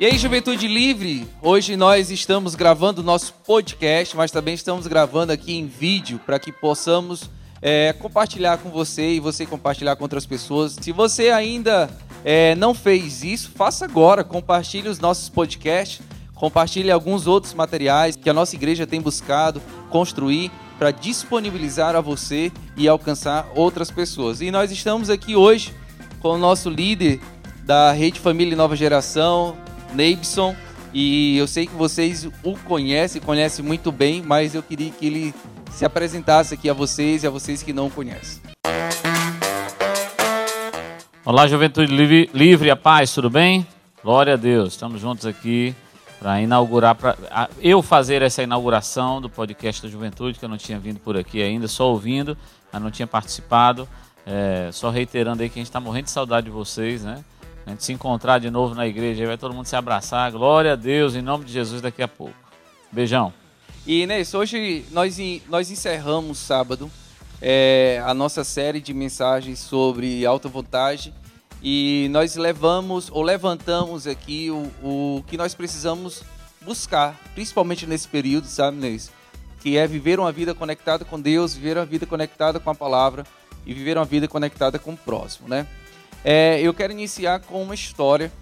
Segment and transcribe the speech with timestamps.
[0.00, 5.30] E aí, Juventude Livre, hoje nós estamos gravando o nosso podcast, mas também estamos gravando
[5.30, 7.28] aqui em vídeo para que possamos
[7.60, 10.78] é, compartilhar com você e você compartilhar com outras pessoas.
[10.80, 11.90] Se você ainda
[12.24, 14.24] é, não fez isso, faça agora.
[14.24, 16.00] Compartilhe os nossos podcasts,
[16.40, 22.50] compartilhe alguns outros materiais que a nossa igreja tem buscado construir para disponibilizar a você
[22.78, 24.40] e alcançar outras pessoas.
[24.40, 25.74] E nós estamos aqui hoje
[26.18, 27.20] com o nosso líder
[27.64, 29.54] da Rede Família Nova Geração,
[29.92, 30.56] Neibson.
[30.94, 35.34] E eu sei que vocês o conhecem, conhecem muito bem, mas eu queria que ele
[35.70, 38.40] se apresentasse aqui a vocês e a vocês que não o conhecem.
[41.22, 43.66] Olá, Juventude Livre, Livre a Paz, tudo bem?
[44.02, 45.74] Glória a Deus, estamos juntos aqui
[46.20, 47.16] para inaugurar, para
[47.62, 51.42] eu fazer essa inauguração do podcast da Juventude, que eu não tinha vindo por aqui
[51.42, 52.36] ainda, só ouvindo,
[52.70, 53.88] mas não tinha participado.
[54.26, 57.24] É, só reiterando aí que a gente está morrendo de saudade de vocês, né?
[57.66, 60.30] A gente se encontrar de novo na igreja, aí vai todo mundo se abraçar.
[60.30, 62.34] Glória a Deus, em nome de Jesus, daqui a pouco.
[62.92, 63.32] Beijão.
[63.86, 65.16] E Inês, hoje nós,
[65.48, 66.90] nós encerramos sábado
[67.40, 71.14] é, a nossa série de mensagens sobre alta vontade
[71.62, 76.22] e nós levamos ou levantamos aqui o, o que nós precisamos
[76.60, 79.10] buscar, principalmente nesse período, sabe, Inês?
[79.60, 83.26] Que é viver uma vida conectada com Deus, viver uma vida conectada com a palavra
[83.66, 85.66] e viver uma vida conectada com o próximo, né?
[86.24, 88.32] É, eu quero iniciar com uma história.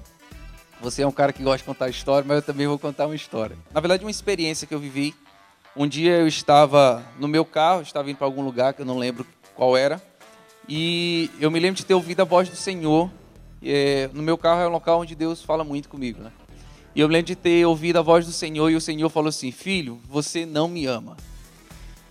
[0.81, 3.17] Você é um cara que gosta de contar história, mas eu também vou contar uma
[3.17, 3.57] história.
[3.73, 5.15] Na verdade, uma experiência que eu vivi.
[5.77, 8.99] Um dia eu estava no meu carro, estava indo para algum lugar que eu não
[8.99, 10.01] lembro qual era,
[10.69, 13.11] e eu me lembro de ter ouvido a voz do Senhor.
[13.63, 16.31] É, no meu carro é um local onde Deus fala muito comigo, né?
[16.95, 19.31] E eu me lembro de ter ouvido a voz do Senhor e o Senhor falou
[19.31, 21.17] assim: Filho, você não me ama.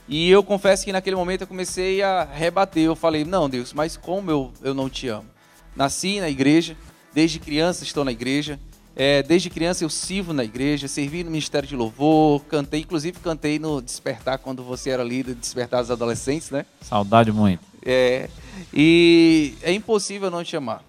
[0.09, 2.83] E eu confesso que naquele momento eu comecei a rebater.
[2.83, 5.29] Eu falei: Não, Deus, mas como eu, eu não te amo?
[5.75, 6.75] Nasci na igreja,
[7.13, 8.59] desde criança estou na igreja.
[8.95, 13.59] É, desde criança eu sirvo na igreja, servi no Ministério de Louvor, cantei, inclusive cantei
[13.59, 16.65] no Despertar, quando você era líder de Despertar dos Adolescentes, né?
[16.81, 17.61] Saudade muito.
[17.89, 18.29] É,
[18.73, 20.83] e é impossível não te amar.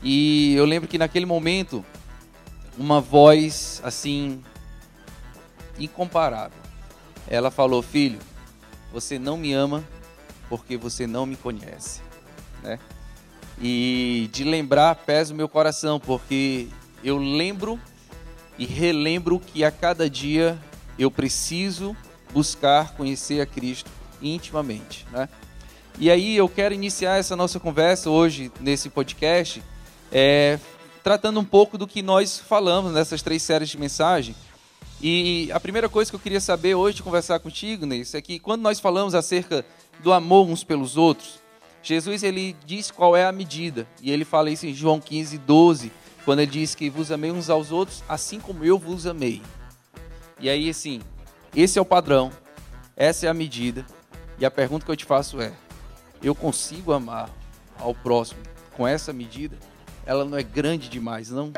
[0.00, 1.84] E eu lembro que naquele momento,
[2.78, 4.40] uma voz assim,
[5.76, 6.56] incomparável.
[7.26, 8.20] Ela falou: Filho,
[8.92, 9.82] você não me ama
[10.48, 12.00] porque você não me conhece.
[12.62, 12.78] Né?
[13.60, 16.68] E de lembrar pesa o meu coração, porque
[17.02, 17.80] eu lembro
[18.56, 20.56] e relembro que a cada dia
[20.96, 21.96] eu preciso
[22.32, 23.90] buscar conhecer a Cristo
[24.20, 25.28] intimamente, né?
[25.98, 29.62] E aí eu quero iniciar essa nossa conversa hoje nesse podcast,
[30.10, 30.58] é,
[31.02, 34.34] tratando um pouco do que nós falamos nessas três séries de mensagem.
[35.00, 38.62] E a primeira coisa que eu queria saber hoje, conversar contigo, Neice, é que quando
[38.62, 39.64] nós falamos acerca
[40.00, 41.40] do amor uns pelos outros,
[41.82, 43.86] Jesus ele diz qual é a medida.
[44.00, 45.92] E ele fala isso em João 15, 12,
[46.24, 49.42] quando ele diz que vos amei uns aos outros, assim como eu vos amei.
[50.40, 51.00] E aí, assim,
[51.54, 52.30] esse é o padrão,
[52.96, 53.84] essa é a medida.
[54.38, 55.52] E a pergunta que eu te faço é:
[56.22, 57.28] eu consigo amar
[57.78, 58.40] ao próximo
[58.76, 59.56] com essa medida?
[60.06, 61.52] Ela não é grande demais, não?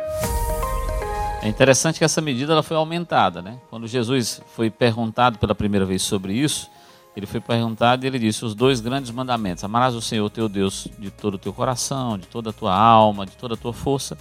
[1.42, 3.58] É interessante que essa medida ela foi aumentada, né?
[3.68, 6.70] Quando Jesus foi perguntado pela primeira vez sobre isso,
[7.16, 10.88] ele foi perguntado e ele disse: os dois grandes mandamentos: amarás o Senhor teu Deus
[10.98, 14.16] de todo o teu coração, de toda a tua alma, de toda a tua força.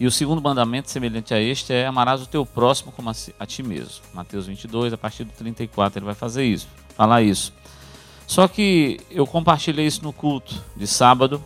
[0.00, 3.46] E o segundo mandamento, semelhante a este, é amarás o teu próximo como a, a
[3.46, 4.02] ti mesmo.
[4.12, 6.66] Mateus 22, a partir do 34, ele vai fazer isso,
[6.96, 7.52] falar isso.
[8.26, 11.42] Só que eu compartilhei isso no culto de sábado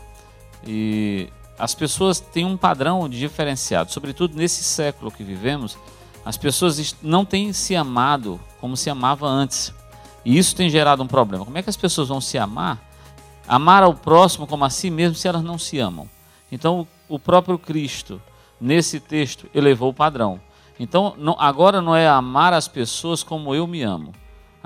[0.66, 1.28] e
[1.58, 5.78] as pessoas têm um padrão diferenciado, sobretudo nesse século que vivemos.
[6.24, 9.72] As pessoas não têm se amado como se amava antes.
[10.24, 11.44] E isso tem gerado um problema.
[11.44, 12.82] Como é que as pessoas vão se amar?
[13.46, 16.10] Amar ao próximo como a si mesmo se elas não se amam.
[16.50, 18.20] Então, o próprio Cristo,
[18.60, 20.40] nesse texto, elevou o padrão.
[20.80, 24.12] Então, não, agora não é amar as pessoas como eu me amo.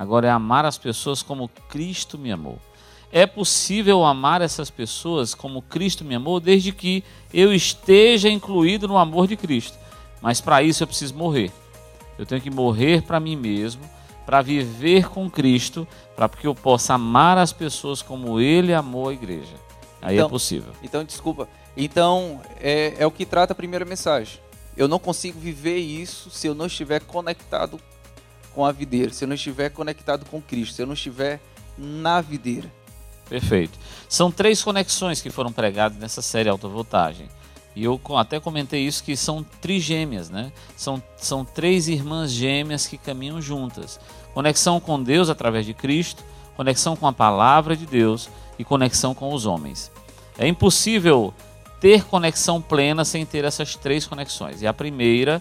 [0.01, 2.59] Agora é amar as pessoas como Cristo me amou.
[3.13, 7.05] É possível amar essas pessoas como Cristo me amou desde que
[7.35, 9.77] eu esteja incluído no amor de Cristo.
[10.23, 11.53] Mas para isso eu preciso morrer.
[12.19, 13.83] Eu tenho que morrer para mim mesmo
[14.25, 15.87] para viver com Cristo,
[16.17, 19.55] para que eu possa amar as pessoas como Ele amou a igreja.
[20.01, 20.73] Aí é então, é possível.
[20.83, 21.47] Então, desculpa.
[21.77, 24.41] Então, é, é o que trata a primeira mensagem.
[24.75, 27.79] Eu não consigo viver isso se eu não estiver conectado
[28.55, 31.41] com a videira, se eu não estiver conectado com Cristo, se eu não estiver
[31.79, 32.71] na videira.
[33.29, 33.79] Perfeito.
[34.09, 37.29] São três conexões que foram pregadas nessa série Alta Voltagem.
[37.77, 40.53] E eu até comentei isso que são trigêmeas, né?
[40.77, 44.01] São, são três irmãs gêmeas que caminham juntas.
[44.35, 46.25] Conexão com Deus através de Cristo,
[46.57, 49.93] conexão com a palavra de Deus e conexão com os homens.
[50.37, 51.33] É impossível
[51.81, 54.61] ter conexão plena sem ter essas três conexões.
[54.61, 55.41] E a primeira,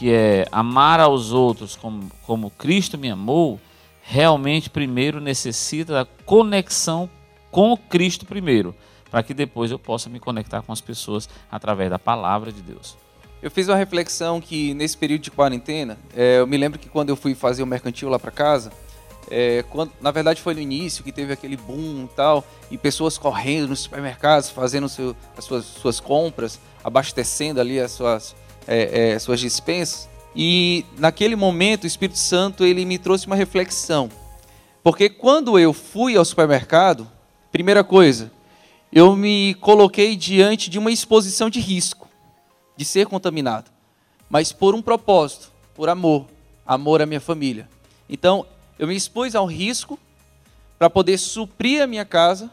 [0.00, 3.60] que é amar aos outros como, como Cristo me amou,
[4.00, 7.10] realmente primeiro necessita da conexão
[7.50, 8.74] com Cristo primeiro,
[9.10, 12.96] para que depois eu possa me conectar com as pessoas através da palavra de Deus.
[13.42, 17.10] Eu fiz uma reflexão que nesse período de quarentena, é, eu me lembro que quando
[17.10, 18.72] eu fui fazer o mercantil lá para casa,
[19.30, 23.18] é, quando, na verdade foi no início que teve aquele boom e tal, e pessoas
[23.18, 28.34] correndo nos supermercados, fazendo seu, as suas, suas, compras, abastecendo ali as suas,
[28.70, 30.08] é, é, suas dispensas.
[30.34, 34.08] E naquele momento o Espírito Santo ele me trouxe uma reflexão.
[34.82, 37.10] Porque quando eu fui ao supermercado,
[37.50, 38.30] primeira coisa,
[38.92, 42.08] eu me coloquei diante de uma exposição de risco
[42.76, 43.70] de ser contaminado,
[44.28, 46.26] mas por um propósito, por amor,
[46.64, 47.68] amor à minha família.
[48.08, 48.46] Então,
[48.78, 49.98] eu me expus ao risco
[50.78, 52.50] para poder suprir a minha casa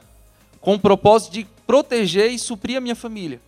[0.60, 3.40] com o propósito de proteger e suprir a minha família.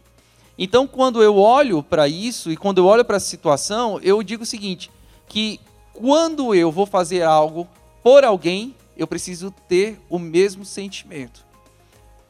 [0.62, 4.44] Então, quando eu olho para isso e quando eu olho para a situação, eu digo
[4.44, 4.92] o seguinte:
[5.26, 5.58] que
[5.94, 7.66] quando eu vou fazer algo
[8.04, 11.46] por alguém, eu preciso ter o mesmo sentimento.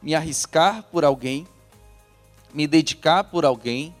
[0.00, 1.44] Me arriscar por alguém,
[2.54, 3.92] me dedicar por alguém,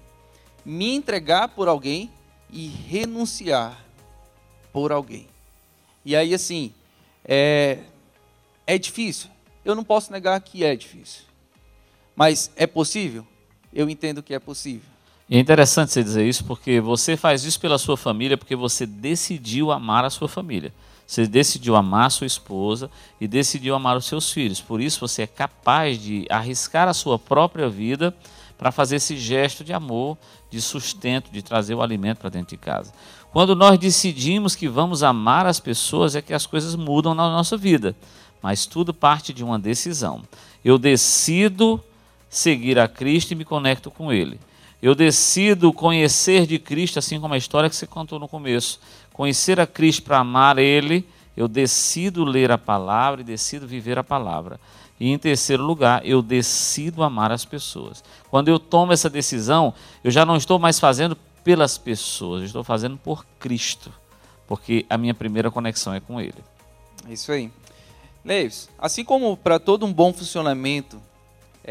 [0.64, 2.08] me entregar por alguém
[2.48, 3.84] e renunciar
[4.72, 5.26] por alguém.
[6.04, 6.72] E aí, assim,
[7.24, 7.80] é,
[8.64, 9.28] é difícil.
[9.64, 11.24] Eu não posso negar que é difícil.
[12.14, 13.26] Mas é possível?
[13.72, 14.88] Eu entendo que é possível.
[15.30, 19.70] É interessante você dizer isso porque você faz isso pela sua família porque você decidiu
[19.70, 20.72] amar a sua família.
[21.06, 22.90] Você decidiu amar a sua esposa
[23.20, 24.60] e decidiu amar os seus filhos.
[24.60, 28.14] Por isso você é capaz de arriscar a sua própria vida
[28.58, 30.18] para fazer esse gesto de amor,
[30.50, 32.92] de sustento, de trazer o alimento para dentro de casa.
[33.32, 37.56] Quando nós decidimos que vamos amar as pessoas, é que as coisas mudam na nossa
[37.56, 37.94] vida.
[38.42, 40.22] Mas tudo parte de uma decisão.
[40.64, 41.82] Eu decido
[42.30, 44.40] seguir a Cristo e me conecto com Ele.
[44.80, 48.80] Eu decido conhecer de Cristo, assim como a história que você contou no começo.
[49.12, 51.06] Conhecer a Cristo para amar Ele,
[51.36, 54.58] eu decido ler a palavra e decido viver a palavra.
[54.98, 58.02] E em terceiro lugar, eu decido amar as pessoas.
[58.30, 59.74] Quando eu tomo essa decisão,
[60.04, 63.92] eu já não estou mais fazendo pelas pessoas, eu estou fazendo por Cristo,
[64.46, 66.34] porque a minha primeira conexão é com Ele.
[67.08, 67.50] Isso aí.
[68.24, 71.00] Leis, assim como para todo um bom funcionamento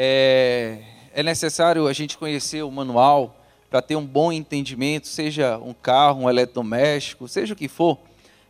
[0.01, 0.78] é,
[1.13, 3.36] é necessário a gente conhecer o manual
[3.69, 8.00] para ter um bom entendimento, seja um carro, um eletrodoméstico, seja o que for,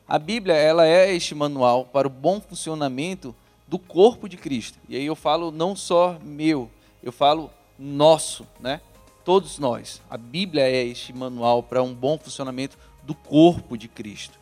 [0.08, 3.36] a Bíblia ela é este manual para o bom funcionamento
[3.68, 4.78] do corpo de Cristo.
[4.88, 6.70] E aí eu falo não só meu,
[7.02, 7.50] eu falo
[7.80, 8.80] nosso, né?
[9.26, 10.04] Todos nós.
[10.08, 14.38] A Bíblia é este manual para um bom funcionamento do corpo de Cristo.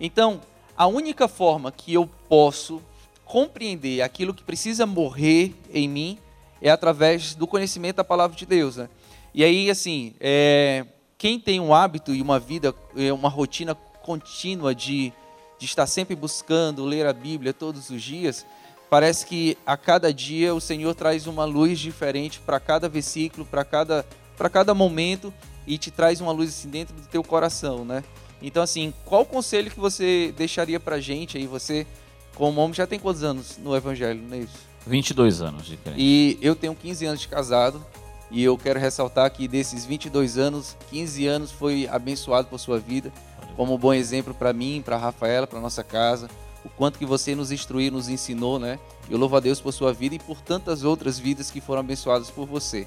[0.00, 0.40] Então,
[0.76, 2.82] a única forma que eu posso
[3.24, 6.18] compreender aquilo que precisa morrer em mim
[6.60, 8.76] é através do conhecimento da palavra de Deus.
[8.76, 8.88] Né?
[9.34, 10.84] E aí, assim, é,
[11.16, 15.12] quem tem um hábito e uma vida, é, uma rotina contínua de,
[15.58, 18.46] de estar sempre buscando ler a Bíblia todos os dias,
[18.88, 23.64] parece que a cada dia o Senhor traz uma luz diferente para cada versículo, para
[23.64, 24.06] cada,
[24.36, 25.32] para cada momento
[25.66, 28.02] e te traz uma luz assim dentro do teu coração, né?
[28.40, 31.46] Então, assim, qual conselho que você deixaria para gente aí?
[31.46, 31.86] Você,
[32.34, 34.67] como homem, já tem quantos anos no Evangelho, não é isso?
[34.88, 36.00] 22 anos de crente.
[36.00, 37.84] E eu tenho 15 anos de casado
[38.30, 43.12] e eu quero ressaltar que desses 22 anos, 15 anos foi abençoado por sua vida,
[43.56, 46.28] como um bom exemplo para mim, para a Rafaela, para nossa casa
[46.64, 48.78] o quanto que você nos instruiu, nos ensinou, né?
[49.08, 52.30] Eu louvo a Deus por sua vida e por tantas outras vidas que foram abençoadas
[52.30, 52.86] por você.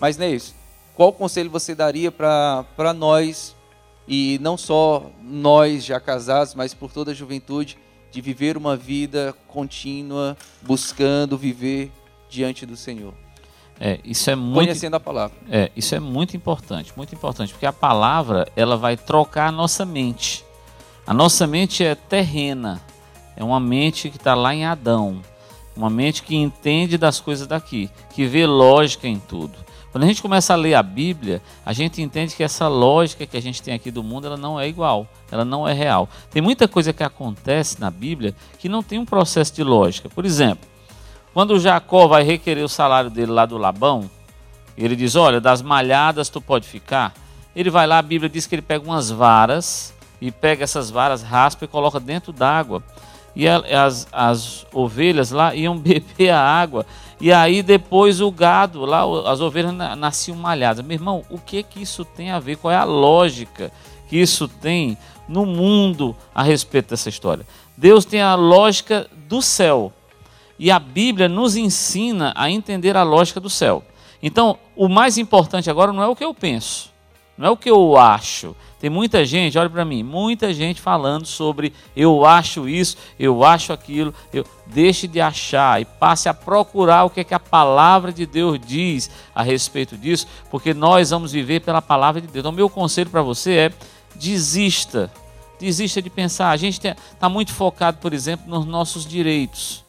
[0.00, 0.54] Mas, Neis,
[0.94, 3.54] qual conselho você daria para nós,
[4.06, 7.76] e não só nós já casados, mas por toda a juventude,
[8.10, 11.90] de viver uma vida contínua, buscando viver
[12.28, 13.14] diante do Senhor?
[13.80, 15.36] É, isso é muito conhecendo a palavra.
[15.50, 19.84] É, isso é muito importante, muito importante, porque a palavra ela vai trocar a nossa
[19.84, 20.44] mente.
[21.06, 22.82] A nossa mente é terrena,
[23.36, 25.22] é uma mente que está lá em Adão,
[25.76, 29.56] uma mente que entende das coisas daqui, que vê lógica em tudo.
[29.90, 33.36] Quando a gente começa a ler a Bíblia, a gente entende que essa lógica que
[33.36, 36.08] a gente tem aqui do mundo, ela não é igual, ela não é real.
[36.30, 40.08] Tem muita coisa que acontece na Bíblia que não tem um processo de lógica.
[40.08, 40.68] Por exemplo,
[41.32, 44.10] quando Jacó vai requerer o salário dele lá do Labão,
[44.76, 47.14] ele diz: Olha, das malhadas tu pode ficar.
[47.56, 51.22] Ele vai lá, a Bíblia diz que ele pega umas varas e pega essas varas,
[51.22, 52.82] raspa e coloca dentro d'água
[53.38, 56.84] e as, as ovelhas lá iam beber a água.
[57.20, 60.84] E aí depois o gado, lá as ovelhas nasciam malhadas.
[60.84, 62.56] Meu irmão, o que que isso tem a ver?
[62.56, 63.70] Qual é a lógica
[64.08, 67.46] que isso tem no mundo a respeito dessa história?
[67.76, 69.92] Deus tem a lógica do céu.
[70.58, 73.84] E a Bíblia nos ensina a entender a lógica do céu.
[74.20, 76.90] Então, o mais importante agora não é o que eu penso,
[77.36, 78.56] não é o que eu acho.
[78.80, 83.72] Tem muita gente, olha para mim, muita gente falando sobre eu acho isso, eu acho
[83.72, 84.14] aquilo.
[84.32, 88.24] Eu deixe de achar e passe a procurar o que é que a palavra de
[88.24, 92.42] Deus diz a respeito disso, porque nós vamos viver pela palavra de Deus.
[92.42, 93.72] Então, meu conselho para você é
[94.14, 95.10] desista.
[95.58, 96.50] Desista de pensar.
[96.50, 99.84] A gente está muito focado, por exemplo, nos nossos direitos.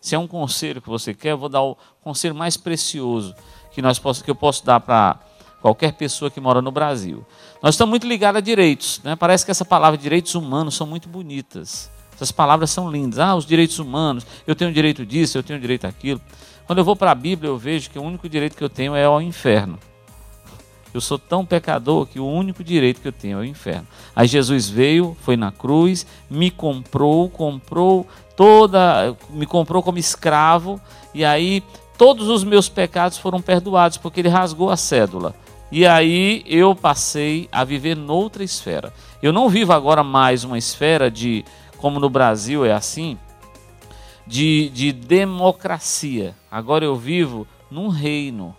[0.00, 3.36] Se é um conselho que você quer, eu vou dar o conselho mais precioso
[3.72, 5.18] que, nós posso, que eu posso dar para
[5.62, 7.24] qualquer pessoa que mora no Brasil.
[7.62, 9.00] Nós estamos muito ligados a direitos.
[9.04, 9.14] Né?
[9.14, 11.88] Parece que essa palavra direitos humanos são muito bonitas.
[12.14, 13.20] Essas palavras são lindas.
[13.20, 16.20] Ah, os direitos humanos, eu tenho direito disso, eu tenho direito daquilo.
[16.66, 18.94] Quando eu vou para a Bíblia, eu vejo que o único direito que eu tenho
[18.94, 19.78] é ao inferno.
[20.92, 23.86] Eu sou tão pecador que o único direito que eu tenho é o inferno.
[24.14, 30.80] Aí Jesus veio, foi na cruz, me comprou, comprou toda, me comprou como escravo,
[31.14, 31.62] e aí
[31.96, 35.34] todos os meus pecados foram perdoados, porque ele rasgou a cédula.
[35.72, 38.92] E aí eu passei a viver noutra esfera.
[39.22, 41.46] Eu não vivo agora mais uma esfera de,
[41.78, 43.16] como no Brasil é assim,
[44.26, 46.36] de, de democracia.
[46.50, 48.54] Agora eu vivo num reino.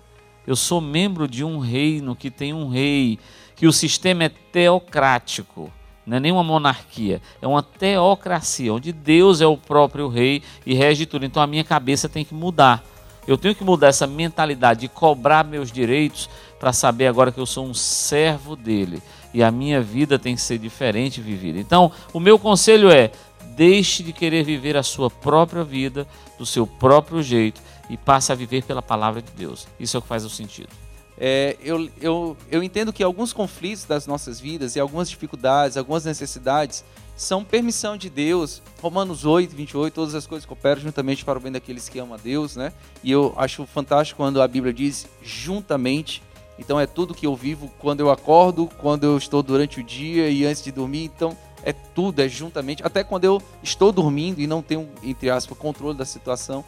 [0.48, 3.20] Eu sou membro de um reino que tem um rei,
[3.56, 5.72] que o sistema é teocrático.
[6.08, 11.06] Não é nenhuma monarquia, é uma teocracia, onde Deus é o próprio rei e rege
[11.06, 11.26] tudo.
[11.26, 12.84] Então a minha cabeça tem que mudar.
[13.28, 17.46] Eu tenho que mudar essa mentalidade de cobrar meus direitos para saber agora que eu
[17.46, 19.02] sou um servo dele
[19.34, 21.60] e a minha vida tem que ser diferente vivida.
[21.60, 23.12] Então, o meu conselho é:
[23.56, 28.36] deixe de querer viver a sua própria vida do seu próprio jeito e passe a
[28.36, 29.68] viver pela palavra de Deus.
[29.80, 30.70] Isso é o que faz o sentido.
[31.18, 36.06] É, eu, eu, eu entendo que alguns conflitos das nossas vidas e algumas dificuldades, algumas
[36.06, 36.84] necessidades
[37.16, 38.62] são permissão de Deus.
[38.82, 42.18] Romanos 8, 28, todas as coisas cooperam juntamente para o bem daqueles que amam a
[42.18, 42.74] Deus, né?
[43.04, 46.24] E eu acho fantástico quando a Bíblia diz juntamente.
[46.58, 50.30] Então é tudo que eu vivo quando eu acordo, quando eu estou durante o dia
[50.30, 51.06] e antes de dormir.
[51.06, 52.86] Então é tudo, é juntamente.
[52.86, 56.64] Até quando eu estou dormindo e não tenho, entre aspas, controle da situação.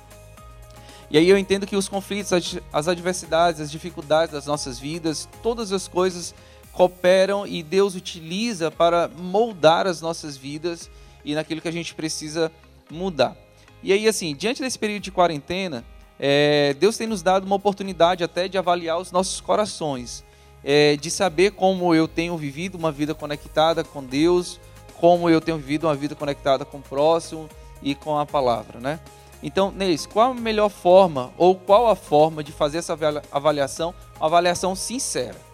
[1.10, 2.32] E aí eu entendo que os conflitos,
[2.74, 6.34] as adversidades, as dificuldades das nossas vidas, todas as coisas
[6.76, 10.90] cooperam e Deus utiliza para moldar as nossas vidas
[11.24, 12.52] e naquilo que a gente precisa
[12.92, 13.36] mudar.
[13.82, 15.86] E aí, assim, diante desse período de quarentena,
[16.20, 20.24] é, Deus tem nos dado uma oportunidade até de avaliar os nossos corações,
[20.64, 24.60] é, de saber como eu tenho vivido uma vida conectada com Deus,
[25.00, 27.50] como eu tenho vivido uma vida conectada com o próximo
[27.82, 29.00] e com a palavra, né?
[29.42, 32.98] Então, Neis, qual a melhor forma ou qual a forma de fazer essa
[33.32, 33.94] avaliação?
[34.18, 35.45] Uma avaliação sincera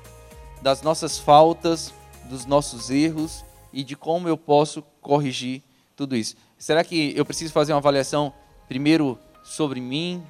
[0.62, 1.94] das nossas faltas,
[2.26, 5.62] dos nossos erros e de como eu posso corrigir
[5.96, 6.36] tudo isso.
[6.58, 8.34] Será que eu preciso fazer uma avaliação
[8.68, 10.24] primeiro sobre mim,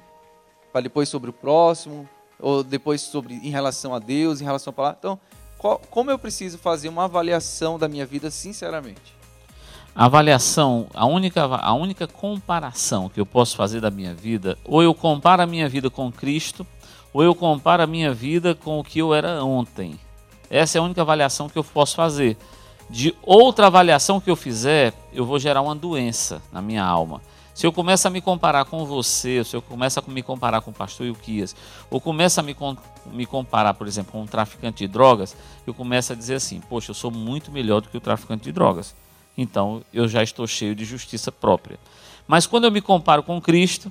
[0.72, 2.08] para depois sobre o próximo,
[2.40, 4.98] ou depois sobre em relação a Deus, em relação à palavra?
[4.98, 5.20] Então,
[5.58, 9.22] qual, como eu preciso fazer uma avaliação da minha vida sinceramente?
[9.94, 14.82] A avaliação, a única, a única comparação que eu posso fazer da minha vida, ou
[14.82, 16.66] eu comparo a minha vida com Cristo,
[17.12, 20.00] ou eu comparo a minha vida com o que eu era ontem.
[20.52, 22.36] Essa é a única avaliação que eu posso fazer.
[22.90, 27.22] De outra avaliação que eu fizer, eu vou gerar uma doença na minha alma.
[27.54, 30.70] Se eu começo a me comparar com você, se eu começo a me comparar com
[30.70, 31.56] o pastor Ilquias,
[31.88, 32.54] ou começo a me,
[33.06, 35.34] me comparar, por exemplo, com um traficante de drogas,
[35.66, 38.52] eu começo a dizer assim: Poxa, eu sou muito melhor do que o traficante de
[38.52, 38.94] drogas.
[39.38, 41.78] Então eu já estou cheio de justiça própria.
[42.28, 43.90] Mas quando eu me comparo com Cristo,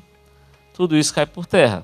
[0.75, 1.83] tudo isso cai por terra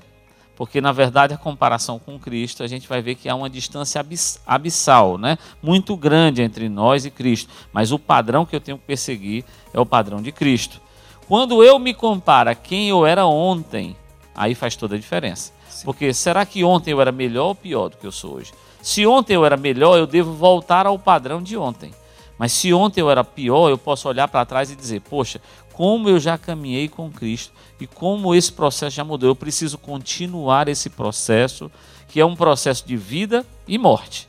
[0.58, 4.04] porque na verdade a comparação com Cristo a gente vai ver que há uma distância
[4.44, 5.38] abissal, né?
[5.62, 9.78] muito grande entre nós e Cristo, mas o padrão que eu tenho que perseguir é
[9.78, 10.80] o padrão de Cristo.
[11.28, 13.96] Quando eu me comparo a quem eu era ontem,
[14.34, 15.52] aí faz toda a diferença.
[15.68, 15.84] Sim.
[15.84, 18.52] Porque será que ontem eu era melhor ou pior do que eu sou hoje?
[18.82, 21.92] Se ontem eu era melhor, eu devo voltar ao padrão de ontem.
[22.38, 25.40] Mas se ontem eu era pior, eu posso olhar para trás e dizer: Poxa,
[25.72, 29.30] como eu já caminhei com Cristo e como esse processo já mudou.
[29.30, 31.70] Eu preciso continuar esse processo,
[32.08, 34.28] que é um processo de vida e morte.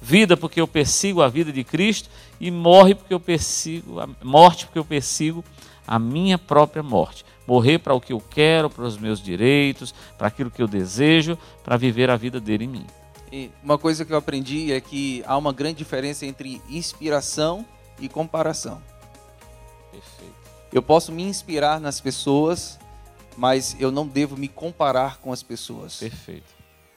[0.00, 4.66] Vida porque eu persigo a vida de Cristo e morre porque eu persigo a morte
[4.66, 5.44] porque eu persigo
[5.86, 7.24] a minha própria morte.
[7.46, 11.38] Morrer para o que eu quero, para os meus direitos, para aquilo que eu desejo,
[11.64, 12.86] para viver a vida dele em mim.
[13.62, 17.64] Uma coisa que eu aprendi é que há uma grande diferença entre inspiração
[17.98, 18.82] e comparação.
[20.70, 22.78] Eu posso me inspirar nas pessoas,
[23.36, 25.96] mas eu não devo me comparar com as pessoas.
[25.96, 26.52] Perfeito.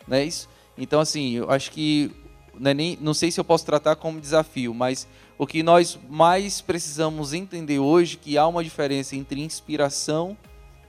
[0.07, 0.49] Não é isso?
[0.77, 2.11] Então, assim, eu acho que.
[2.57, 5.99] Não, é nem, não sei se eu posso tratar como desafio, mas o que nós
[6.09, 10.37] mais precisamos entender hoje é que há uma diferença entre inspiração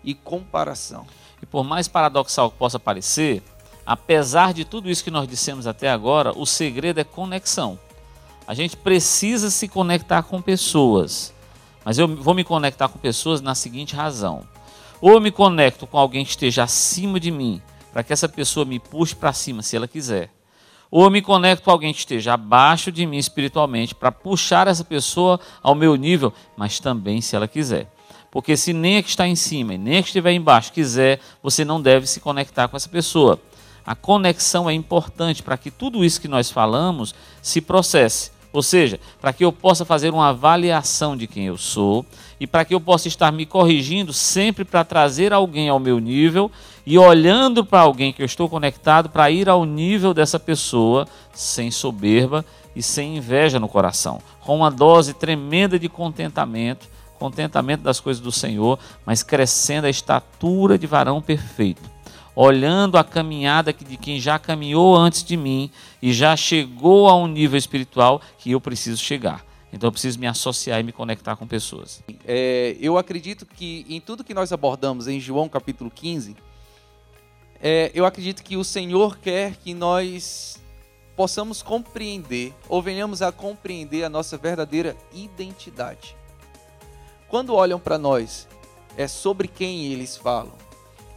[0.05, 1.07] e comparação.
[1.43, 3.43] E por mais paradoxal que possa parecer,
[3.87, 7.79] apesar de tudo isso que nós dissemos até agora, o segredo é conexão.
[8.47, 11.33] A gente precisa se conectar com pessoas.
[11.85, 14.47] Mas eu vou me conectar com pessoas na seguinte razão:
[15.01, 17.63] ou eu me conecto com alguém que esteja acima de mim,
[17.93, 20.31] para que essa pessoa me puxe para cima, se ela quiser.
[20.91, 24.85] Ou eu me conecto com alguém que esteja abaixo de mim espiritualmente, para puxar essa
[24.85, 27.91] pessoa ao meu nível, mas também se ela quiser.
[28.31, 31.21] Porque se nem a que está em cima e nem a que estiver embaixo quiser,
[31.43, 33.41] você não deve se conectar com essa pessoa.
[33.87, 38.33] A conexão é importante para que tudo isso que nós falamos se processe.
[38.53, 42.05] Ou seja, para que eu possa fazer uma avaliação de quem eu sou
[42.41, 46.51] e para que eu possa estar me corrigindo sempre para trazer alguém ao meu nível
[46.85, 51.71] e olhando para alguém que eu estou conectado para ir ao nível dessa pessoa sem
[51.71, 56.89] soberba e sem inveja no coração, com uma dose tremenda de contentamento,
[57.19, 61.96] contentamento das coisas do Senhor, mas crescendo a estatura de varão perfeito
[62.37, 65.71] olhando a caminhada de quem já caminhou antes de mim
[66.03, 69.43] e já chegou a um nível espiritual que eu preciso chegar.
[69.73, 72.03] Então eu preciso me associar e me conectar com pessoas.
[72.27, 76.37] É, eu acredito que em tudo que nós abordamos em João capítulo 15,
[77.61, 80.61] é, eu acredito que o Senhor quer que nós
[81.17, 86.15] possamos compreender, ou venhamos a compreender a nossa verdadeira identidade.
[87.29, 88.47] Quando olham para nós,
[88.97, 90.66] é sobre quem eles falam.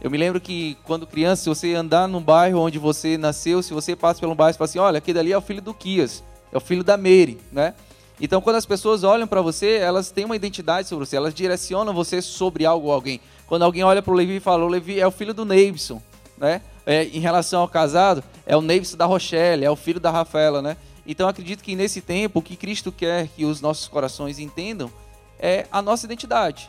[0.00, 3.74] Eu me lembro que quando criança, se você andar num bairro onde você nasceu, se
[3.74, 6.24] você passa pelo bairro e fala assim, olha, aquele ali é o filho do Kias,
[6.50, 7.74] é o filho da Mary, né?
[8.18, 11.92] Então, quando as pessoas olham para você, elas têm uma identidade sobre você, elas direcionam
[11.92, 13.20] você sobre algo ou alguém.
[13.46, 16.02] Quando alguém olha para o Levi e fala, o Levi é o filho do Neibson,
[16.36, 16.62] né?
[16.86, 20.62] É, em relação ao casado, é o Neibson da Rochelle, é o filho da Rafaela,
[20.62, 20.76] né?
[21.06, 24.90] Então, acredito que nesse tempo, o que Cristo quer que os nossos corações entendam
[25.38, 26.68] é a nossa identidade,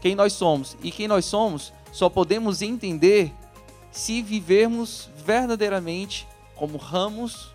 [0.00, 0.76] quem nós somos.
[0.82, 3.32] E quem nós somos só podemos entender
[3.92, 7.52] se vivermos verdadeiramente como ramos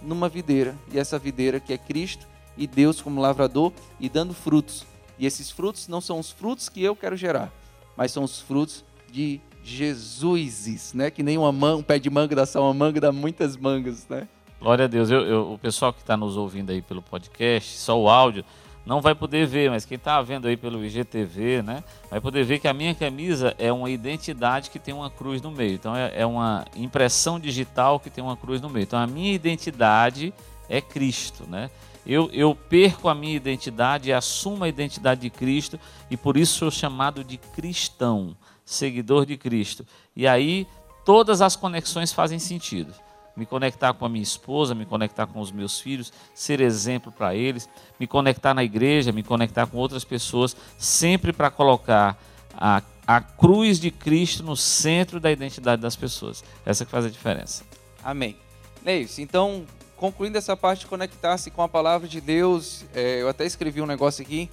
[0.00, 0.74] numa videira.
[0.92, 4.86] E essa videira que é Cristo e Deus como lavrador e dando frutos.
[5.18, 7.52] E esses frutos não são os frutos que eu quero gerar,
[7.96, 11.10] mas são os frutos de Jesus, né?
[11.10, 14.28] Que nem um pé de manga dá só uma manga, dá muitas mangas, né?
[14.60, 15.10] Glória a Deus.
[15.10, 18.44] Eu, eu, o pessoal que está nos ouvindo aí pelo podcast, só o áudio,
[18.86, 22.60] não vai poder ver, mas quem está vendo aí pelo IGTV, né, vai poder ver
[22.60, 25.74] que a minha camisa é uma identidade que tem uma cruz no meio.
[25.74, 28.84] Então é, é uma impressão digital que tem uma cruz no meio.
[28.84, 30.32] Então a minha identidade
[30.68, 31.68] é Cristo, né?
[32.06, 36.56] Eu, eu perco a minha identidade e assumo a identidade de Cristo e por isso
[36.58, 39.84] sou chamado de cristão, seguidor de Cristo.
[40.14, 40.64] E aí
[41.04, 42.94] todas as conexões fazem sentido
[43.36, 47.34] me conectar com a minha esposa, me conectar com os meus filhos, ser exemplo para
[47.34, 47.68] eles,
[48.00, 52.18] me conectar na igreja, me conectar com outras pessoas, sempre para colocar
[52.56, 56.42] a, a cruz de Cristo no centro da identidade das pessoas.
[56.64, 57.62] Essa que faz a diferença.
[58.02, 58.36] Amém.
[58.82, 63.44] Neis, então, concluindo essa parte de conectar-se com a palavra de Deus, é, eu até
[63.44, 64.48] escrevi um negócio aqui,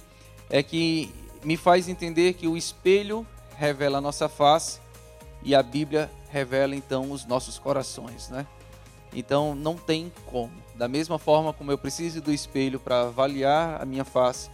[0.50, 1.10] é que
[1.42, 4.80] me faz entender que o espelho revela a nossa face
[5.42, 8.46] e a Bíblia revela então os nossos corações, né?
[9.14, 10.52] Então não tem como.
[10.74, 14.50] Da mesma forma como eu preciso do espelho para avaliar a minha face,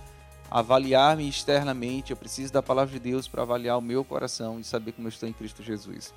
[0.50, 4.92] avaliar-me externamente, eu preciso da palavra de Deus para avaliar o meu coração e saber
[4.92, 6.12] como eu estou em Cristo Jesus.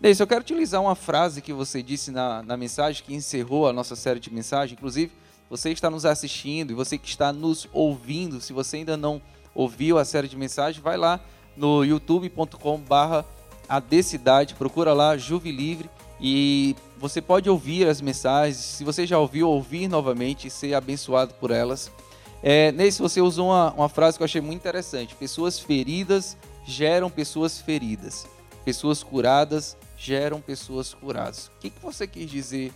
[0.00, 3.72] Deise, eu quero utilizar uma frase que você disse na, na mensagem que encerrou a
[3.72, 4.76] nossa série de mensagens.
[4.76, 5.12] Inclusive,
[5.48, 9.20] você está nos assistindo e você que está nos ouvindo, se você ainda não
[9.54, 11.20] ouviu a série de mensagens, vai lá
[11.56, 13.24] no youtube.com/barra
[13.68, 15.88] a Decidade, procura lá Juve Livre
[16.20, 21.34] e você pode ouvir as mensagens, se você já ouviu, ouvir novamente e ser abençoado
[21.34, 21.90] por elas.
[22.42, 27.10] É, nesse você usou uma, uma frase que eu achei muito interessante: pessoas feridas geram
[27.10, 28.26] pessoas feridas,
[28.64, 31.46] pessoas curadas geram pessoas curadas.
[31.46, 32.72] O que, que você quis dizer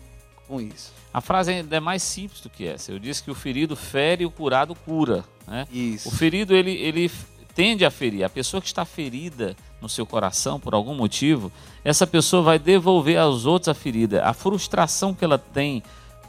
[0.47, 0.93] com isso?
[1.13, 2.93] A frase ainda é mais simples do que essa.
[2.93, 5.25] Eu disse que o ferido fere e o curado cura.
[5.47, 5.67] Né?
[5.71, 6.09] Isso.
[6.09, 7.11] O ferido ele, ele
[7.59, 8.23] tende a ferir.
[8.23, 11.51] A pessoa que está ferida no seu coração por algum motivo,
[11.85, 14.25] essa pessoa vai devolver aos outros a ferida.
[14.25, 15.83] A frustração que ela tem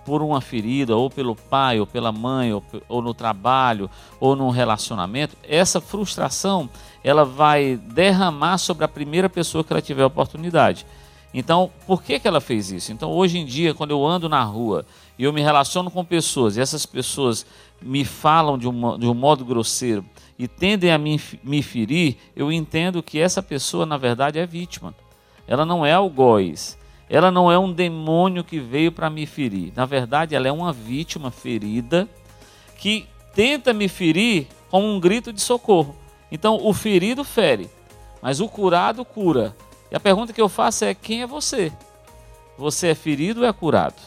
[0.03, 4.49] por uma ferida, ou pelo pai, ou pela mãe, ou, ou no trabalho, ou num
[4.49, 6.67] relacionamento, essa frustração
[7.03, 10.83] ela vai derramar sobre a primeira pessoa que ela tiver oportunidade.
[11.31, 12.91] Então, por que, que ela fez isso?
[12.91, 14.83] Então, hoje em dia, quando eu ando na rua
[15.15, 17.45] e eu me relaciono com pessoas e essas pessoas
[17.79, 20.03] me falam de de um modo grosseiro,
[20.39, 24.95] e tendem a me, me ferir, eu entendo que essa pessoa, na verdade, é vítima.
[25.45, 26.78] Ela não é algoz.
[27.10, 29.73] Ela não é um demônio que veio para me ferir.
[29.75, 32.08] Na verdade, ela é uma vítima ferida
[32.78, 35.93] que tenta me ferir com um grito de socorro.
[36.32, 37.69] Então, o ferido fere.
[38.21, 39.54] Mas o curado cura.
[39.91, 41.69] E a pergunta que eu faço é: quem é você?
[42.58, 44.02] Você é ferido ou é curado?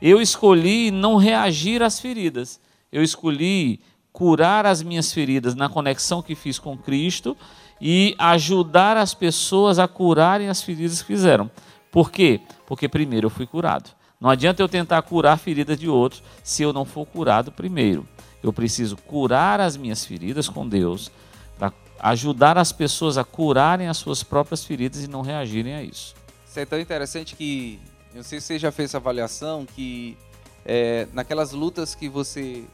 [0.00, 2.60] Eu escolhi não reagir às feridas.
[2.90, 3.80] Eu escolhi
[4.16, 7.36] curar as minhas feridas na conexão que fiz com Cristo
[7.78, 11.50] e ajudar as pessoas a curarem as feridas que fizeram.
[11.92, 12.40] Por quê?
[12.66, 13.90] Porque primeiro eu fui curado.
[14.18, 18.08] Não adianta eu tentar curar feridas de outros se eu não for curado primeiro.
[18.42, 21.12] Eu preciso curar as minhas feridas com Deus
[21.58, 26.14] para ajudar as pessoas a curarem as suas próprias feridas e não reagirem a isso.
[26.48, 27.78] Isso é tão interessante que,
[28.14, 30.16] não sei se você já fez essa avaliação, que
[30.64, 32.64] é, naquelas lutas que você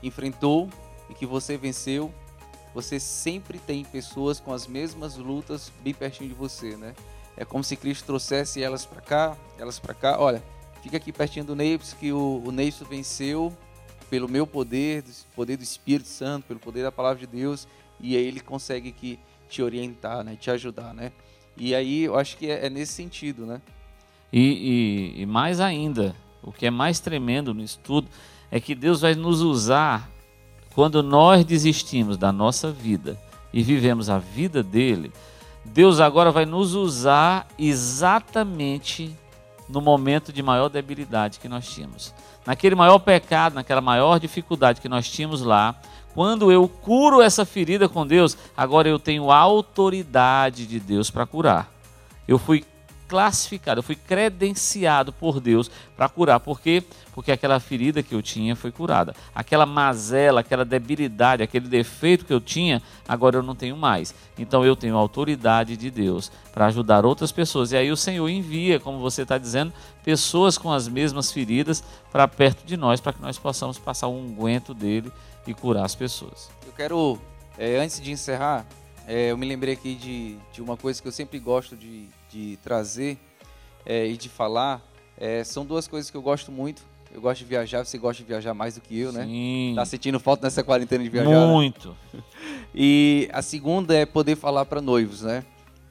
[0.00, 0.70] enfrentou
[1.12, 2.12] e que você venceu,
[2.74, 6.94] você sempre tem pessoas com as mesmas lutas bem pertinho de você, né?
[7.36, 10.18] É como se Cristo trouxesse elas para cá, elas para cá.
[10.18, 10.42] Olha,
[10.82, 13.54] fica aqui pertinho do Neips, que o, o venceu
[14.08, 17.68] pelo meu poder, do poder do Espírito Santo, pelo poder da palavra de Deus,
[18.00, 21.12] e aí ele consegue que te orientar, né, te ajudar, né?
[21.56, 23.60] E aí eu acho que é, é nesse sentido, né?
[24.32, 28.08] E, e, e mais ainda, o que é mais tremendo no estudo
[28.50, 30.11] é que Deus vai nos usar
[30.74, 33.18] quando nós desistimos da nossa vida
[33.52, 35.12] e vivemos a vida dele.
[35.64, 39.16] Deus agora vai nos usar exatamente
[39.68, 42.12] no momento de maior debilidade que nós tínhamos.
[42.44, 45.76] Naquele maior pecado, naquela maior dificuldade que nós tínhamos lá,
[46.14, 51.72] quando eu curo essa ferida com Deus, agora eu tenho autoridade de Deus para curar.
[52.26, 52.64] Eu fui
[53.12, 56.40] classificado, eu fui credenciado por Deus para curar.
[56.40, 56.82] Por quê?
[57.12, 59.14] Porque aquela ferida que eu tinha foi curada.
[59.34, 64.14] Aquela mazela, aquela debilidade, aquele defeito que eu tinha, agora eu não tenho mais.
[64.38, 67.70] Então eu tenho autoridade de Deus para ajudar outras pessoas.
[67.72, 72.26] E aí o Senhor envia, como você está dizendo, pessoas com as mesmas feridas para
[72.26, 75.12] perto de nós, para que nós possamos passar o unguento dele
[75.46, 76.48] e curar as pessoas.
[76.64, 77.18] Eu quero,
[77.58, 78.64] é, antes de encerrar,
[79.06, 82.58] é, eu me lembrei aqui de, de uma coisa que eu sempre gosto de, de
[82.62, 83.18] trazer
[83.84, 84.82] é, e de falar.
[85.18, 86.82] É, são duas coisas que eu gosto muito.
[87.14, 89.24] Eu gosto de viajar, você gosta de viajar mais do que eu, né?
[89.24, 89.74] Sim.
[89.76, 91.28] Tá sentindo falta nessa quarentena de viajar?
[91.28, 91.46] né?
[91.46, 91.94] Muito.
[92.74, 95.44] E a segunda é poder falar para noivos, né?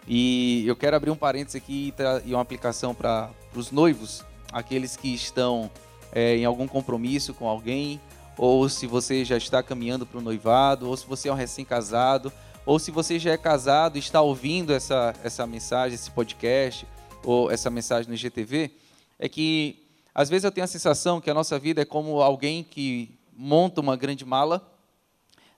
[0.07, 1.93] E eu quero abrir um parênteses aqui
[2.25, 5.69] e, e uma aplicação para os noivos, aqueles que estão
[6.11, 8.01] é, em algum compromisso com alguém,
[8.35, 12.33] ou se você já está caminhando para o noivado, ou se você é um recém-casado,
[12.65, 16.85] ou se você já é casado e está ouvindo essa, essa mensagem, esse podcast,
[17.23, 18.71] ou essa mensagem no IGTV,
[19.19, 19.81] é que
[20.13, 23.79] às vezes eu tenho a sensação que a nossa vida é como alguém que monta
[23.79, 24.61] uma grande mala,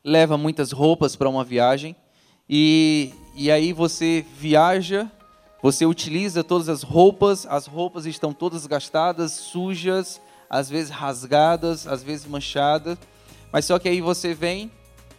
[0.03, 1.95] leva muitas roupas para uma viagem,
[2.49, 5.09] e, e aí você viaja,
[5.61, 12.03] você utiliza todas as roupas, as roupas estão todas gastadas, sujas, às vezes rasgadas, às
[12.03, 12.97] vezes manchadas,
[13.51, 14.71] mas só que aí você vem,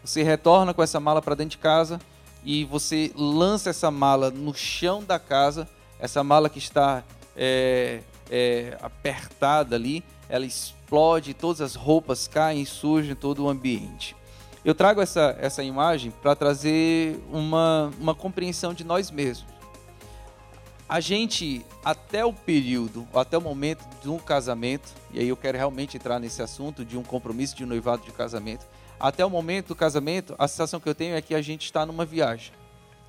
[0.04, 1.98] você retorna com essa mala para dentro de casa
[2.44, 5.66] e você lança essa mala no chão da casa,
[5.98, 7.02] essa mala que está
[7.34, 14.14] é, é, apertada ali, ela explode, todas as roupas caem e sujam todo o ambiente.
[14.62, 19.54] Eu trago essa, essa imagem para trazer uma, uma compreensão de nós mesmos.
[20.86, 25.56] A gente, até o período, até o momento de um casamento, e aí eu quero
[25.56, 28.66] realmente entrar nesse assunto de um compromisso de noivado de casamento,
[28.98, 31.84] até o momento do casamento, a sensação que eu tenho é que a gente está
[31.84, 32.52] numa viagem,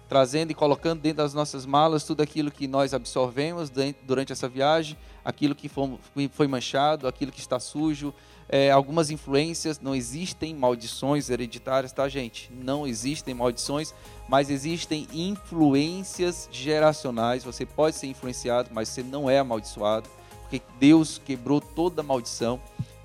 [0.10, 3.72] trazendo e colocando dentro das nossas malas tudo aquilo que nós absorvemos
[4.04, 8.14] durante essa viagem, aquilo que foi manchado, aquilo que está sujo,
[8.48, 9.80] é, algumas influências.
[9.80, 12.52] Não existem maldições hereditárias, tá, gente?
[12.54, 13.94] Não existem maldições,
[14.28, 17.44] mas existem influências geracionais.
[17.44, 20.08] Você pode ser influenciado, mas você não é amaldiçoado,
[20.42, 22.60] porque Deus quebrou toda maldição.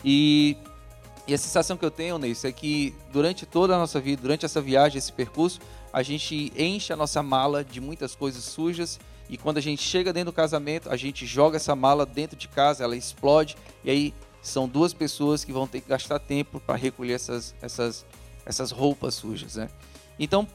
[0.05, 0.57] E
[1.31, 4.45] e a sensação que eu tenho, nisso é que durante toda a nossa vida, durante
[4.45, 5.61] essa viagem, esse percurso,
[5.93, 10.13] a gente enche a nossa mala de muitas coisas sujas e quando a gente chega
[10.13, 14.15] dentro do casamento, a gente joga essa mala dentro de casa, ela explode e aí
[14.43, 18.05] são duas pessoas que vão ter que gastar tempo para recolher essas, essas,
[18.45, 19.71] essas roupas sujas, né?
[20.19, 20.49] Então,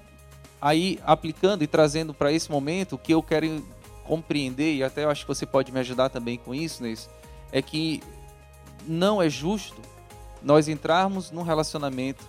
[0.62, 3.66] aí aplicando e trazendo para esse momento, o que eu quero
[4.04, 7.10] compreender, e até eu acho que você pode me ajudar também com isso, nisso,
[7.50, 8.04] é que
[8.86, 9.95] não é justo
[10.46, 12.24] nós entrarmos num relacionamento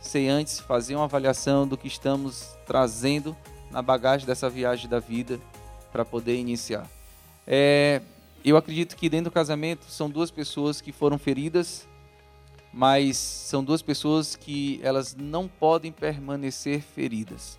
[0.00, 3.34] sem antes fazer uma avaliação do que estamos trazendo
[3.70, 5.38] na bagagem dessa viagem da vida
[5.92, 6.86] para poder iniciar.
[7.46, 8.02] É,
[8.44, 11.86] eu acredito que dentro do casamento são duas pessoas que foram feridas,
[12.72, 17.56] mas são duas pessoas que elas não podem permanecer feridas.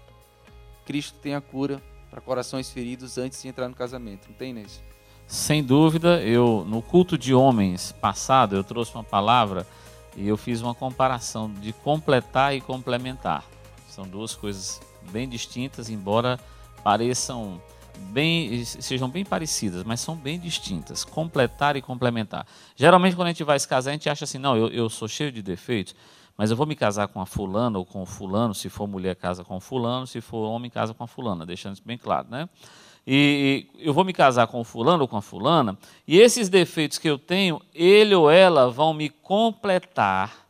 [0.86, 1.82] Cristo tem a cura
[2.12, 4.82] para corações feridos antes de entrar no casamento, não tem nisso?
[5.26, 9.66] Sem dúvida, eu no culto de homens passado eu trouxe uma palavra
[10.16, 13.44] e eu fiz uma comparação de completar e complementar.
[13.88, 16.40] São duas coisas bem distintas, embora
[16.84, 17.62] pareçam
[18.12, 21.04] bem, sejam bem parecidas, mas são bem distintas.
[21.04, 22.46] Completar e complementar.
[22.76, 25.08] Geralmente, quando a gente vai se casar, a gente acha assim: não, eu, eu sou
[25.08, 25.96] cheio de defeitos,
[26.38, 28.54] mas eu vou me casar com a fulana ou com o fulano.
[28.54, 30.06] Se for mulher, casa com fulano.
[30.06, 31.46] Se for homem, casa com a fulana.
[31.46, 32.50] Deixando isso bem claro, né?
[33.08, 36.98] E eu vou me casar com o fulano ou com a fulana, e esses defeitos
[36.98, 40.46] que eu tenho, ele ou ela vão me completar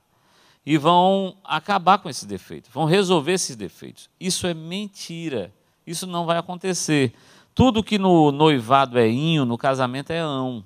[0.66, 4.10] e vão acabar com esses defeitos, vão resolver esses defeitos.
[4.20, 5.54] Isso é mentira.
[5.86, 7.14] Isso não vai acontecer.
[7.54, 10.66] Tudo que no noivado é inho, no casamento é ão.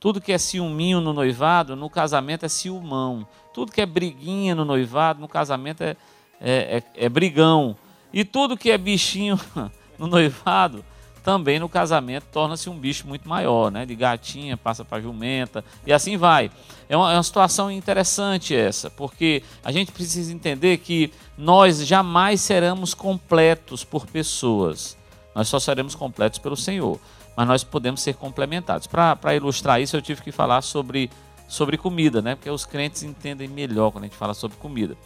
[0.00, 3.26] Tudo que é ciúminho no noivado, no casamento é ciúmão.
[3.54, 5.96] Tudo que é briguinha no noivado, no casamento é,
[6.40, 7.76] é, é, é brigão.
[8.12, 9.38] E tudo que é bichinho
[9.98, 10.84] no noivado,
[11.24, 13.86] também no casamento torna-se um bicho muito maior, né?
[13.86, 16.50] De gatinha passa para jumenta e assim vai.
[16.86, 22.42] É uma, é uma, situação interessante essa, porque a gente precisa entender que nós jamais
[22.42, 24.98] seremos completos por pessoas.
[25.34, 27.00] Nós só seremos completos pelo Senhor.
[27.34, 28.86] Mas nós podemos ser complementados.
[28.86, 31.10] Para ilustrar isso, eu tive que falar sobre,
[31.48, 32.36] sobre comida, né?
[32.36, 34.96] Porque os crentes entendem melhor quando a gente fala sobre comida.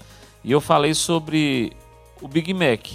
[0.44, 1.72] E eu falei sobre
[2.20, 2.86] o Big Mac.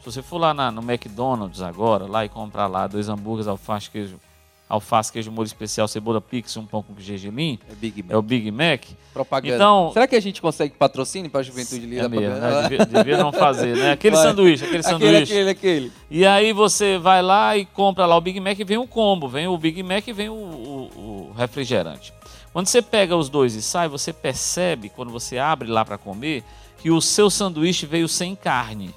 [0.00, 3.90] Se você for lá na, no McDonald's agora, lá e comprar lá dois hambúrgueres, alface,
[3.90, 4.18] queijo,
[4.66, 8.12] alface, queijo molho especial, cebola pix, um pão com gergelim, é, Big Mac.
[8.12, 8.84] é o Big Mac.
[9.12, 9.54] Propaganda.
[9.54, 12.06] Então, Será que a gente consegue patrocínio para a juventude lida?
[12.06, 12.62] É mesmo, né?
[12.62, 13.92] devia, devia, não fazer, né?
[13.92, 14.24] Aquele Vai.
[14.24, 15.22] sanduíche, aquele sanduíche.
[15.22, 18.78] Aquele, aquele, E aí você vai lá e compra lá o Big Mac e vem
[18.78, 22.14] o combo, vem o Big Mac e vem o, o, o refrigerante.
[22.54, 26.42] Quando você pega os dois e sai, você percebe, quando você abre lá para comer,
[26.78, 28.94] que o seu sanduíche veio sem carne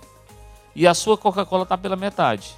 [0.75, 2.55] e a sua Coca-Cola está pela metade.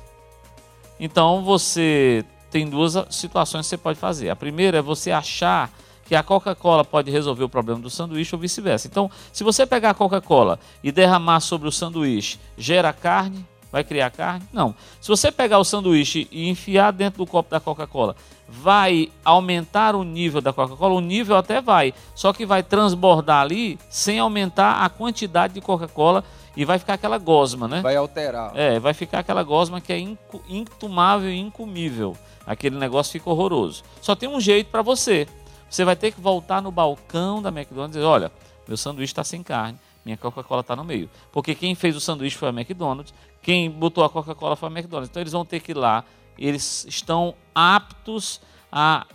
[1.00, 4.30] Então você tem duas situações que você pode fazer.
[4.30, 5.72] A primeira é você achar
[6.06, 8.88] que a Coca-Cola pode resolver o problema do sanduíche ou vice-versa.
[8.88, 14.12] Então, se você pegar a Coca-Cola e derramar sobre o sanduíche, gera carne, vai criar
[14.12, 14.46] carne?
[14.54, 14.76] Não.
[15.02, 18.16] Se você pegar o sanduíche e enfiar dentro do copo da Coca-Cola,
[18.48, 20.94] vai aumentar o nível da Coca-Cola?
[20.94, 26.24] O nível até vai, só que vai transbordar ali sem aumentar a quantidade de Coca-Cola
[26.56, 27.82] e vai ficar aquela gosma, né?
[27.82, 28.52] Vai alterar.
[28.56, 30.00] É, vai ficar aquela gosma que é
[30.48, 32.16] intumável e incomível.
[32.46, 33.84] Aquele negócio fica horroroso.
[34.02, 35.28] Só tem um jeito para você.
[35.70, 38.32] Você vai ter que voltar no balcão da McDonald's e dizer: olha,
[38.68, 41.10] meu sanduíche está sem carne, minha Coca-Cola está no meio.
[41.32, 45.10] Porque quem fez o sanduíche foi a McDonald's, quem botou a Coca-Cola foi a McDonald's.
[45.10, 46.06] Então eles vão ter que ir lá,
[46.38, 48.40] eles estão aptos
[48.72, 49.06] a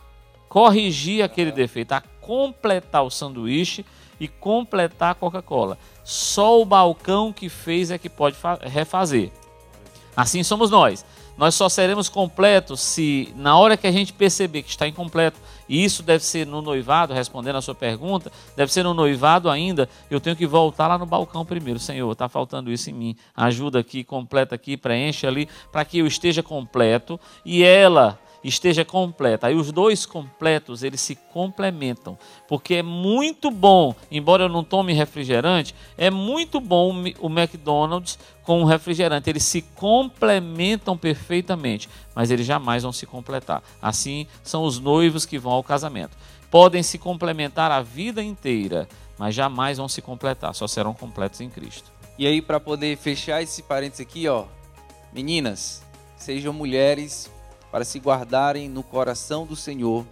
[0.49, 3.87] corrigir aquele defeito, a completar o sanduíche
[4.21, 5.79] e completar a Coca-Cola.
[6.05, 9.31] Só o balcão que fez é que pode refazer.
[10.15, 11.05] Assim somos nós.
[11.41, 15.83] Nós só seremos completos se, na hora que a gente perceber que está incompleto, e
[15.83, 20.21] isso deve ser no noivado, respondendo a sua pergunta, deve ser no noivado ainda, eu
[20.21, 21.81] tenho que voltar lá no balcão primeiro.
[21.81, 23.17] Senhor, está faltando isso em mim.
[23.35, 29.47] Ajuda aqui, completa aqui, preenche ali, para que eu esteja completo e ela esteja completa.
[29.47, 34.93] Aí os dois completos, eles se complementam, porque é muito bom, embora eu não tome
[34.93, 42.47] refrigerante, é muito bom o McDonald's com o refrigerante, eles se complementam perfeitamente, mas eles
[42.47, 43.63] jamais vão se completar.
[43.81, 46.17] Assim são os noivos que vão ao casamento.
[46.51, 51.49] Podem se complementar a vida inteira, mas jamais vão se completar, só serão completos em
[51.49, 51.93] Cristo.
[52.19, 54.47] E aí para poder fechar esse parênteses aqui, ó,
[55.13, 55.83] meninas,
[56.17, 57.31] sejam mulheres
[57.71, 60.07] para se guardarem no coração do Senhor,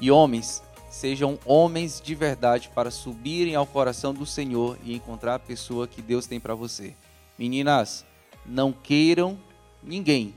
[0.00, 5.38] e homens, sejam homens de verdade para subirem ao coração do Senhor e encontrar a
[5.38, 6.94] pessoa que Deus tem para você.
[7.38, 8.04] Meninas,
[8.46, 9.38] não queiram
[9.82, 10.34] ninguém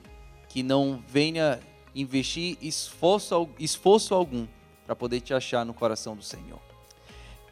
[0.49, 1.60] que não venha
[1.93, 4.47] investir esforço, esforço algum
[4.86, 6.60] para poder te achar no coração do Senhor.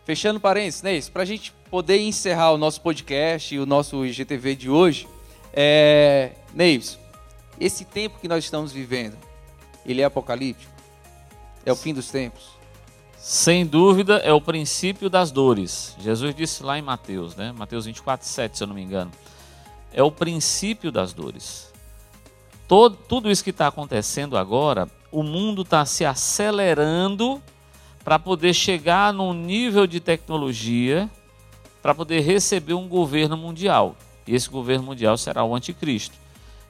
[0.06, 0.99] Fechando parênteses, né?
[1.12, 5.08] Para a gente poder encerrar o nosso podcast e o nosso IGTV de hoje,
[5.51, 6.97] é, Neives,
[7.60, 9.18] esse tempo que nós estamos vivendo,
[9.86, 10.72] ele é apocalíptico?
[11.65, 12.56] É o fim dos tempos?
[13.18, 15.96] Sem dúvida, é o princípio das dores.
[16.00, 17.54] Jesus disse lá em Mateus, né?
[17.58, 19.12] Mateus 24, 7, se eu não me engano.
[19.91, 21.74] É o princípio das dores.
[22.68, 27.41] Todo, tudo isso que está acontecendo agora, o mundo está se acelerando
[28.04, 31.10] para poder chegar num nível de tecnologia
[31.86, 33.96] para poder receber um governo mundial.
[34.26, 36.15] E esse governo mundial será o anticristo.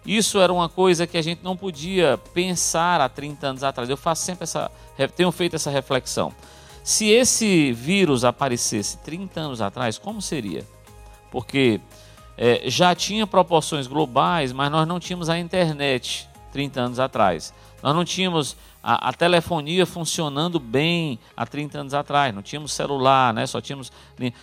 [0.05, 3.89] Isso era uma coisa que a gente não podia pensar há 30 anos atrás.
[3.89, 4.69] Eu faço sempre essa,
[5.15, 6.31] tenho feito essa reflexão.
[6.83, 10.63] Se esse vírus aparecesse 30 anos atrás, como seria?
[11.31, 11.81] Porque
[12.37, 17.51] é, já tinha proporções globais, mas nós não tínhamos a internet 30 anos atrás.
[17.81, 23.33] Nós não tínhamos a, a, telefonia funcionando bem há 30 anos atrás, não tínhamos celular,
[23.33, 23.47] né?
[23.47, 23.91] só tínhamos.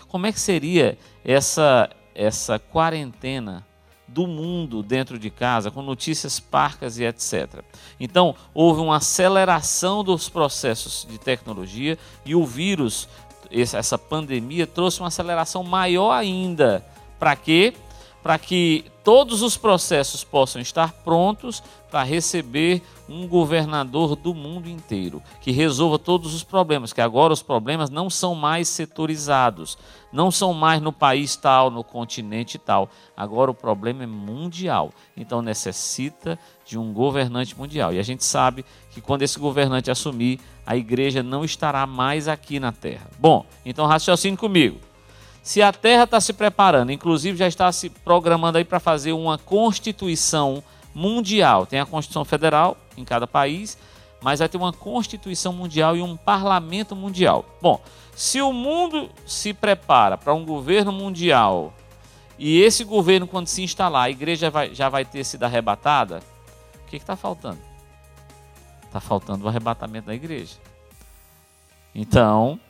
[0.09, 3.65] Como é que seria essa, essa quarentena
[4.13, 7.63] do mundo dentro de casa, com notícias parcas e etc.
[7.99, 13.09] Então, houve uma aceleração dos processos de tecnologia e o vírus,
[13.51, 16.85] essa pandemia, trouxe uma aceleração maior ainda.
[17.19, 17.75] Para quê?
[18.23, 25.23] Para que todos os processos possam estar prontos para receber um governador do mundo inteiro,
[25.41, 29.77] que resolva todos os problemas, que agora os problemas não são mais setorizados,
[30.11, 32.89] não são mais no país tal, no continente tal.
[33.15, 34.93] Agora o problema é mundial.
[35.15, 37.93] Então necessita de um governante mundial.
[37.93, 42.59] E a gente sabe que quando esse governante assumir, a igreja não estará mais aqui
[42.59, 43.11] na terra.
[43.19, 44.79] Bom, então raciocine comigo.
[45.43, 49.37] Se a Terra está se preparando, inclusive já está se programando aí para fazer uma
[49.37, 50.63] constituição
[50.95, 53.77] mundial, tem a Constituição Federal em cada país,
[54.23, 57.45] mas vai ter uma Constituição mundial e um parlamento mundial.
[57.61, 57.81] Bom,
[58.15, 61.75] se o mundo se prepara para um governo mundial
[62.39, 66.21] e esse governo, quando se instalar, a igreja vai, já vai ter sido arrebatada,
[66.85, 67.59] o que está faltando?
[68.85, 70.57] Está faltando o arrebatamento da igreja.
[71.95, 72.61] Então,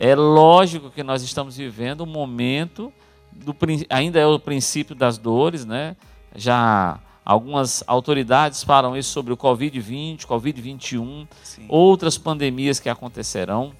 [0.00, 2.92] é lógico que nós estamos vivendo um momento,
[3.32, 3.54] do,
[3.90, 5.96] ainda é o princípio das dores, né?
[6.36, 11.26] Já algumas autoridades falam isso sobre o Covid-20, Covid-21,
[11.68, 13.72] outras pandemias que acontecerão,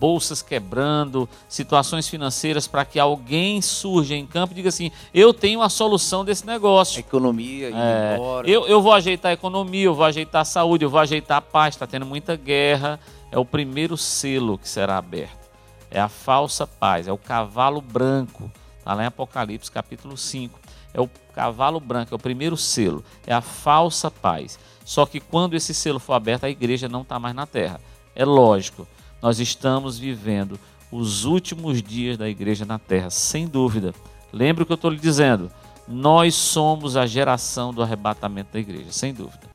[0.00, 5.62] bolsas quebrando, situações financeiras para que alguém surja em campo e diga assim: eu tenho
[5.62, 6.96] a solução desse negócio.
[6.96, 10.90] A economia, é, eu, eu vou ajeitar a economia, eu vou ajeitar a saúde, eu
[10.90, 12.98] vou ajeitar a paz, está tendo muita guerra
[13.30, 15.48] é o primeiro selo que será aberto.
[15.90, 18.50] É a falsa paz, é o cavalo branco.
[18.78, 20.58] Está lá em Apocalipse capítulo 5.
[20.92, 23.04] É o cavalo branco, é o primeiro selo.
[23.26, 24.58] É a falsa paz.
[24.84, 27.80] Só que quando esse selo for aberto, a igreja não está mais na terra.
[28.14, 28.86] É lógico,
[29.20, 30.58] nós estamos vivendo
[30.90, 33.94] os últimos dias da igreja na terra, sem dúvida.
[34.32, 35.50] Lembre o que eu estou lhe dizendo.
[35.86, 39.48] Nós somos a geração do arrebatamento da igreja, sem dúvida.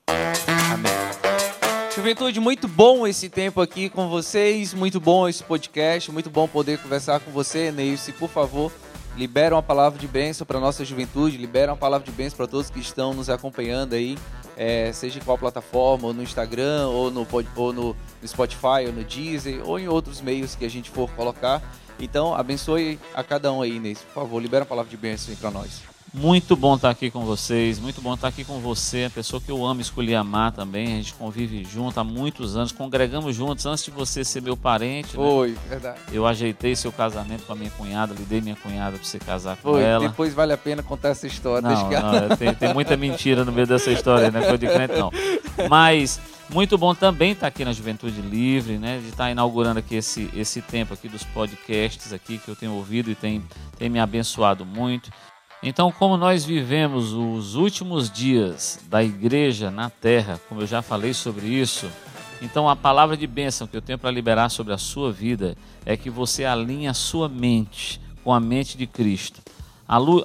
[2.04, 6.78] Juventude, muito bom esse tempo aqui com vocês, muito bom esse podcast, muito bom poder
[6.80, 8.12] conversar com você, Neilce.
[8.12, 8.74] Por favor,
[9.16, 12.70] libera uma palavra de bênção para nossa juventude, libera uma palavra de bênção para todos
[12.70, 14.18] que estão nos acompanhando aí,
[14.58, 17.96] é, seja em qual plataforma, ou no Instagram, ou no, ou no
[18.28, 21.62] Spotify, ou no Deezer, ou em outros meios que a gente for colocar.
[21.98, 24.04] Então, abençoe a cada um aí, Neilce.
[24.08, 25.93] Por favor, libera uma palavra de bênção para nós.
[26.14, 29.50] Muito bom estar aqui com vocês, muito bom estar aqui com você, a pessoa que
[29.50, 30.86] eu amo escolher amar também.
[30.86, 35.18] A gente convive junto há muitos anos, congregamos juntos antes de você ser meu parente.
[35.18, 35.24] Né?
[35.24, 35.58] Foi, né?
[35.68, 36.00] verdade.
[36.12, 39.56] Eu ajeitei seu casamento com a minha cunhada, lhe dei minha cunhada para você casar
[39.58, 40.08] com Foi, ela.
[40.08, 41.68] Depois vale a pena contar essa história.
[41.68, 41.90] Não,
[42.30, 44.40] não tem, tem, muita mentira no meio dessa história, né?
[44.42, 45.12] Coisa de crente não.
[45.68, 49.00] Mas muito bom também estar aqui na Juventude Livre, né?
[49.00, 53.10] De estar inaugurando aqui esse, esse tempo aqui dos podcasts aqui que eu tenho ouvido
[53.10, 53.44] e tem,
[53.80, 55.10] tem me abençoado muito.
[55.66, 61.14] Então, como nós vivemos os últimos dias da igreja na terra, como eu já falei
[61.14, 61.90] sobre isso,
[62.42, 65.96] então a palavra de bênção que eu tenho para liberar sobre a sua vida é
[65.96, 69.42] que você alinhe a sua mente com a mente de Cristo.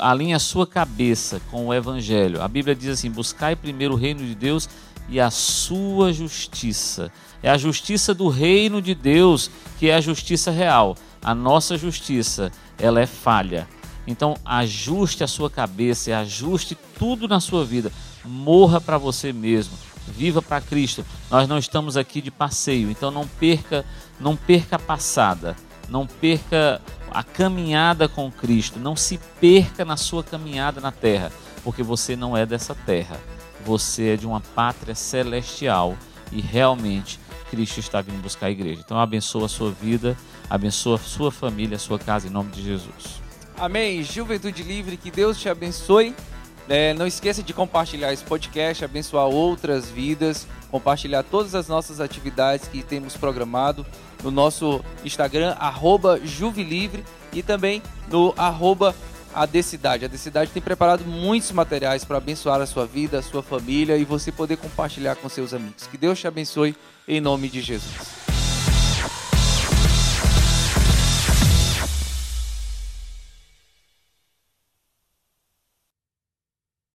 [0.00, 2.42] Alinhe a sua cabeça com o Evangelho.
[2.42, 4.68] A Bíblia diz assim: buscai primeiro o reino de Deus
[5.08, 7.12] e a sua justiça.
[7.40, 9.48] É a justiça do reino de Deus
[9.78, 10.96] que é a justiça real.
[11.22, 13.68] A nossa justiça, ela é falha
[14.08, 17.92] então, ajuste a sua cabeça, ajuste tudo na sua vida.
[18.24, 19.76] Morra para você mesmo.
[20.06, 21.04] Viva para Cristo.
[21.30, 23.84] Nós não estamos aqui de passeio, então não perca,
[24.18, 25.54] não perca a passada.
[25.90, 28.78] Não perca a caminhada com Cristo.
[28.78, 31.30] Não se perca na sua caminhada na terra,
[31.62, 33.20] porque você não é dessa terra.
[33.66, 35.94] Você é de uma pátria celestial
[36.32, 38.80] e realmente Cristo está vindo buscar a igreja.
[38.82, 40.16] Então abençoa a sua vida,
[40.48, 43.27] abençoa a sua família, a sua casa em nome de Jesus.
[43.58, 44.04] Amém.
[44.04, 46.14] Juventude Livre, que Deus te abençoe.
[46.68, 52.68] É, não esqueça de compartilhar esse podcast, abençoar outras vidas, compartilhar todas as nossas atividades
[52.68, 53.84] que temos programado
[54.22, 58.94] no nosso Instagram, arroba Juvilivre, e também no arroba
[59.34, 60.04] a Decidade.
[60.04, 64.04] A Decidade tem preparado muitos materiais para abençoar a sua vida, a sua família e
[64.04, 65.86] você poder compartilhar com seus amigos.
[65.86, 66.76] Que Deus te abençoe
[67.06, 68.37] em nome de Jesus.